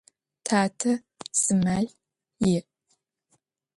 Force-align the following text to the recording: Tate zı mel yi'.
Tate 0.45 0.91
zı 1.41 1.55
mel 1.63 1.87
yi'. 2.45 2.61